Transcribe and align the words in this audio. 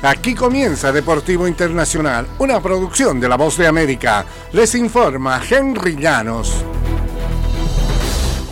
Aquí 0.00 0.36
comienza 0.36 0.92
Deportivo 0.92 1.48
Internacional, 1.48 2.24
una 2.38 2.60
producción 2.62 3.18
de 3.18 3.28
La 3.28 3.36
Voz 3.36 3.58
de 3.58 3.66
América. 3.66 4.24
Les 4.52 4.76
informa 4.76 5.40
Henry 5.50 5.96
Llanos. 5.96 6.64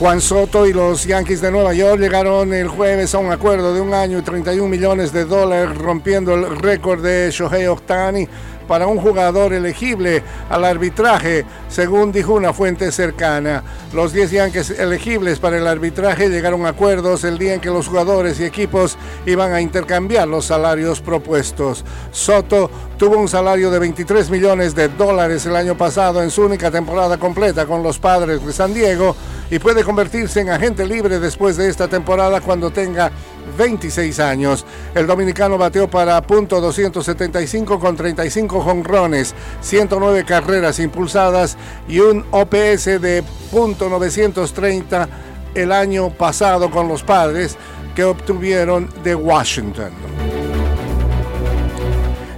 Juan 0.00 0.20
Soto 0.20 0.66
y 0.66 0.72
los 0.72 1.04
Yankees 1.04 1.40
de 1.40 1.52
Nueva 1.52 1.72
York 1.72 2.00
llegaron 2.00 2.52
el 2.52 2.66
jueves 2.66 3.14
a 3.14 3.18
un 3.18 3.30
acuerdo 3.30 3.72
de 3.72 3.80
un 3.80 3.94
año 3.94 4.18
y 4.18 4.22
31 4.22 4.68
millones 4.68 5.12
de 5.12 5.24
dólares, 5.24 5.78
rompiendo 5.78 6.34
el 6.34 6.58
récord 6.58 7.00
de 7.00 7.30
Shohei 7.30 7.68
Ohtani 7.68 8.28
para 8.66 8.86
un 8.86 8.98
jugador 8.98 9.52
elegible 9.52 10.22
al 10.50 10.64
arbitraje, 10.64 11.44
según 11.68 12.12
dijo 12.12 12.34
una 12.34 12.52
fuente 12.52 12.90
cercana. 12.92 13.62
Los 13.92 14.12
10 14.12 14.30
Yankees 14.30 14.70
elegibles 14.70 15.38
para 15.38 15.58
el 15.58 15.66
arbitraje 15.66 16.28
llegaron 16.28 16.66
a 16.66 16.70
acuerdos 16.70 17.24
el 17.24 17.38
día 17.38 17.54
en 17.54 17.60
que 17.60 17.70
los 17.70 17.88
jugadores 17.88 18.40
y 18.40 18.44
equipos 18.44 18.98
iban 19.24 19.52
a 19.52 19.60
intercambiar 19.60 20.28
los 20.28 20.46
salarios 20.46 21.00
propuestos. 21.00 21.84
Soto 22.10 22.70
tuvo 22.98 23.18
un 23.18 23.28
salario 23.28 23.70
de 23.70 23.78
23 23.78 24.30
millones 24.30 24.74
de 24.74 24.88
dólares 24.88 25.46
el 25.46 25.56
año 25.56 25.76
pasado 25.76 26.22
en 26.22 26.30
su 26.30 26.42
única 26.42 26.70
temporada 26.70 27.18
completa 27.18 27.66
con 27.66 27.82
los 27.82 27.98
Padres 27.98 28.44
de 28.44 28.52
San 28.52 28.72
Diego 28.72 29.14
y 29.50 29.58
puede 29.58 29.84
convertirse 29.84 30.40
en 30.40 30.50
agente 30.50 30.86
libre 30.86 31.18
después 31.18 31.56
de 31.56 31.68
esta 31.68 31.88
temporada 31.88 32.40
cuando 32.40 32.70
tenga 32.70 33.10
26 33.56 34.20
años. 34.20 34.64
El 34.96 35.06
dominicano 35.06 35.58
bateó 35.58 35.90
para 35.90 36.22
punto 36.22 36.58
275 36.58 37.78
con 37.78 37.96
35 37.96 38.62
jonrones, 38.62 39.34
109 39.60 40.24
carreras 40.24 40.80
impulsadas 40.80 41.58
y 41.86 42.00
un 42.00 42.24
OPS 42.30 43.02
de 43.02 43.22
punto 43.50 43.90
930 43.90 45.06
el 45.54 45.70
año 45.70 46.08
pasado 46.08 46.70
con 46.70 46.88
los 46.88 47.02
padres 47.02 47.58
que 47.94 48.04
obtuvieron 48.04 48.88
de 49.04 49.14
Washington. 49.14 50.15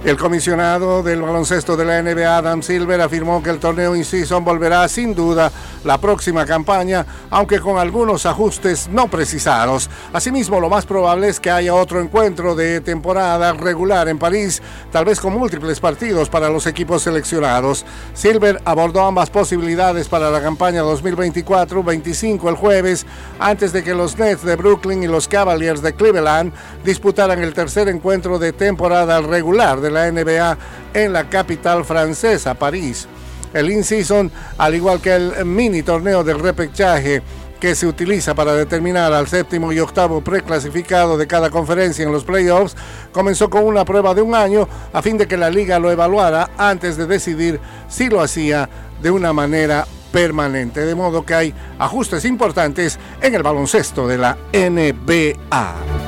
El 0.09 0.17
comisionado 0.17 1.03
del 1.03 1.21
baloncesto 1.21 1.77
de 1.77 1.85
la 1.85 2.01
NBA, 2.01 2.37
Adam 2.37 2.63
Silver, 2.63 2.99
afirmó 2.99 3.43
que 3.43 3.51
el 3.51 3.59
torneo 3.59 3.95
in-season 3.95 4.43
volverá 4.43 4.87
sin 4.87 5.13
duda 5.13 5.51
la 5.83 5.99
próxima 5.99 6.47
campaña, 6.47 7.05
aunque 7.29 7.59
con 7.59 7.77
algunos 7.77 8.25
ajustes 8.25 8.89
no 8.89 9.07
precisados. 9.07 9.87
Asimismo, 10.11 10.59
lo 10.59 10.67
más 10.67 10.87
probable 10.87 11.29
es 11.29 11.39
que 11.39 11.51
haya 11.51 11.75
otro 11.75 12.01
encuentro 12.01 12.55
de 12.55 12.81
temporada 12.81 13.53
regular 13.53 14.07
en 14.09 14.17
París, 14.17 14.63
tal 14.91 15.05
vez 15.05 15.19
con 15.19 15.33
múltiples 15.33 15.79
partidos 15.79 16.27
para 16.27 16.49
los 16.49 16.65
equipos 16.65 17.03
seleccionados. 17.03 17.85
Silver 18.15 18.59
abordó 18.65 19.05
ambas 19.05 19.29
posibilidades 19.29 20.07
para 20.07 20.31
la 20.31 20.41
campaña 20.41 20.81
2024-25 20.85 22.49
el 22.49 22.55
jueves, 22.55 23.05
antes 23.39 23.71
de 23.73 23.83
que 23.83 23.93
los 23.93 24.17
Nets 24.17 24.41
de 24.41 24.55
Brooklyn 24.55 25.03
y 25.03 25.07
los 25.07 25.27
Cavaliers 25.27 25.83
de 25.83 25.93
Cleveland 25.93 26.51
disputaran 26.83 27.43
el 27.43 27.53
tercer 27.53 27.89
encuentro 27.89 28.39
de 28.39 28.53
temporada 28.53 29.21
regular 29.21 29.79
de 29.79 29.91
la 29.91 29.98
NBA 30.05 30.57
en 30.93 31.13
la 31.13 31.29
capital 31.29 31.85
francesa, 31.85 32.53
París. 32.53 33.07
El 33.53 33.71
in-season, 33.71 34.31
al 34.57 34.75
igual 34.75 35.01
que 35.01 35.15
el 35.15 35.45
mini 35.45 35.81
torneo 35.81 36.23
del 36.23 36.39
repechaje 36.39 37.21
que 37.59 37.75
se 37.75 37.87
utiliza 37.87 38.33
para 38.33 38.53
determinar 38.53 39.11
al 39.11 39.27
séptimo 39.27 39.73
y 39.73 39.79
octavo 39.79 40.21
preclasificado 40.21 41.17
de 41.17 41.27
cada 41.27 41.49
conferencia 41.49 42.05
en 42.05 42.11
los 42.11 42.23
playoffs, 42.23 42.75
comenzó 43.11 43.49
con 43.49 43.65
una 43.65 43.83
prueba 43.85 44.13
de 44.13 44.21
un 44.21 44.33
año 44.33 44.67
a 44.93 45.01
fin 45.01 45.17
de 45.17 45.27
que 45.27 45.35
la 45.35 45.49
liga 45.49 45.79
lo 45.79 45.91
evaluara 45.91 46.51
antes 46.57 46.95
de 46.95 47.05
decidir 47.05 47.59
si 47.89 48.09
lo 48.09 48.21
hacía 48.21 48.69
de 49.01 49.11
una 49.11 49.33
manera 49.33 49.85
permanente. 50.11 50.85
De 50.85 50.95
modo 50.95 51.25
que 51.25 51.33
hay 51.33 51.53
ajustes 51.77 52.25
importantes 52.25 52.97
en 53.21 53.35
el 53.35 53.43
baloncesto 53.43 54.07
de 54.07 54.17
la 54.17 54.37
NBA. 54.53 55.98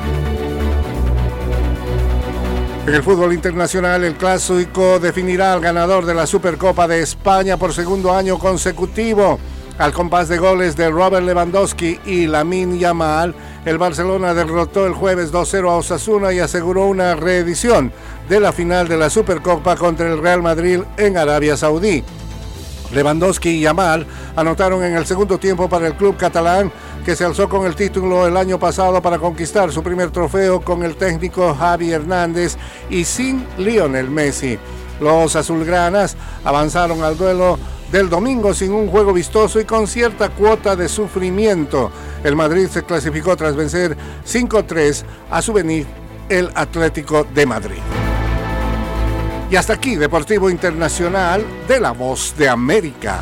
En 2.88 2.96
el 2.96 3.04
fútbol 3.04 3.32
internacional, 3.32 4.04
el 4.04 4.16
clásico 4.16 5.00
definirá 5.00 5.54
al 5.54 5.62
ganador 5.62 6.04
de 6.04 6.16
la 6.16 6.26
Supercopa 6.26 6.88
de 6.88 7.02
España 7.02 7.56
por 7.56 7.74
segundo 7.74 8.12
año 8.12 8.40
consecutivo. 8.40 9.38
Al 9.78 9.94
compás 9.94 10.30
de 10.30 10.40
goles 10.40 10.76
de 10.76 10.90
Robert 10.90 11.24
Lewandowski 11.24 12.00
y 12.08 12.26
Lamin 12.26 12.80
Yamal, 12.80 13.36
el 13.66 13.78
Barcelona 13.78 14.34
derrotó 14.34 14.88
el 14.88 14.94
jueves 14.94 15.32
2-0 15.32 15.70
a 15.70 15.76
Osasuna 15.76 16.34
y 16.34 16.40
aseguró 16.40 16.88
una 16.88 17.16
reedición 17.16 17.94
de 18.28 18.40
la 18.40 18.52
final 18.52 18.88
de 18.88 18.98
la 18.98 19.12
Supercopa 19.12 19.76
contra 19.76 20.12
el 20.12 20.20
Real 20.20 20.42
Madrid 20.42 20.82
en 20.98 21.18
Arabia 21.18 21.58
Saudí. 21.58 22.04
Lewandowski 22.92 23.50
y 23.50 23.62
Yamal 23.62 24.08
anotaron 24.36 24.84
en 24.84 24.96
el 24.96 25.06
segundo 25.06 25.38
tiempo 25.38 25.68
para 25.70 25.88
el 25.88 25.96
club 25.96 26.18
catalán 26.18 26.72
que 27.06 27.16
se 27.16 27.26
alzó 27.26 27.50
con 27.50 27.66
el 27.66 27.76
título 27.76 28.28
el 28.28 28.38
año 28.38 28.60
pasado 28.60 29.02
para 29.02 29.18
conquistar 29.18 29.72
su 29.72 29.82
primer 29.84 30.12
trofeo 30.12 30.62
con 30.62 30.84
el 30.84 30.96
técnico 30.96 31.54
Javi 31.54 31.92
Hernández 31.92 32.58
y 32.90 33.04
sin 33.06 33.46
Lionel 33.58 34.10
Messi. 34.10 34.60
Los 35.00 35.36
azulgranas 35.36 36.16
avanzaron 36.44 37.04
al 37.04 37.18
duelo 37.18 37.58
del 37.92 38.10
domingo 38.10 38.54
sin 38.54 38.72
un 38.72 38.88
juego 38.88 39.14
vistoso 39.14 39.60
y 39.60 39.66
con 39.66 39.88
cierta 39.88 40.30
cuota 40.30 40.76
de 40.76 40.88
sufrimiento. 40.88 41.92
El 42.24 42.36
Madrid 42.36 42.68
se 42.68 42.84
clasificó 42.84 43.36
tras 43.36 43.56
vencer 43.56 43.98
5-3 44.26 45.04
a 45.30 45.42
su 45.42 45.54
venir 45.54 45.88
el 46.30 46.50
Atlético 46.56 47.26
de 47.34 47.46
Madrid. 47.46 47.82
Y 49.50 49.56
hasta 49.58 49.74
aquí, 49.74 49.96
Deportivo 49.98 50.50
Internacional 50.50 51.44
de 51.68 51.80
la 51.82 51.92
Voz 51.92 52.34
de 52.38 52.48
América. 52.48 53.20